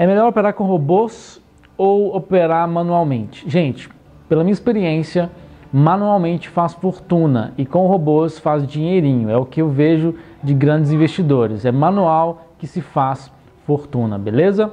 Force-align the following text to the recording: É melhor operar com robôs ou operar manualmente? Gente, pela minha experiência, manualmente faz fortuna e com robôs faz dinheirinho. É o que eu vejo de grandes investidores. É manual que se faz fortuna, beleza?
É 0.00 0.06
melhor 0.06 0.28
operar 0.28 0.54
com 0.54 0.64
robôs 0.64 1.42
ou 1.76 2.16
operar 2.16 2.66
manualmente? 2.66 3.46
Gente, 3.46 3.86
pela 4.30 4.42
minha 4.42 4.54
experiência, 4.54 5.30
manualmente 5.70 6.48
faz 6.48 6.72
fortuna 6.72 7.52
e 7.58 7.66
com 7.66 7.86
robôs 7.86 8.38
faz 8.38 8.66
dinheirinho. 8.66 9.28
É 9.28 9.36
o 9.36 9.44
que 9.44 9.60
eu 9.60 9.68
vejo 9.68 10.14
de 10.42 10.54
grandes 10.54 10.90
investidores. 10.90 11.66
É 11.66 11.70
manual 11.70 12.46
que 12.58 12.66
se 12.66 12.80
faz 12.80 13.30
fortuna, 13.66 14.18
beleza? 14.18 14.72